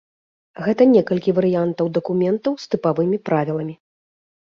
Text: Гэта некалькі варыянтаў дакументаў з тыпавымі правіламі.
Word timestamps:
Гэта 0.67 0.87
некалькі 0.93 1.35
варыянтаў 1.41 1.93
дакументаў 2.01 2.53
з 2.65 2.75
тыпавымі 2.75 3.25
правіламі. 3.31 3.81